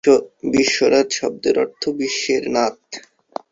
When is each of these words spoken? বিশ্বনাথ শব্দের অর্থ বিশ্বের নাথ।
বিশ্বনাথ 0.51 1.07
শব্দের 1.13 1.55
অর্থ 1.59 1.83
বিশ্বের 1.99 2.43
নাথ। 2.49 2.79